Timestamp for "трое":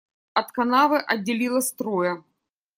1.79-2.19